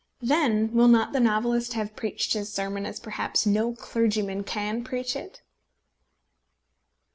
[0.23, 5.15] then will not the novelist have preached his sermon as perhaps no clergyman can preach
[5.15, 5.43] it?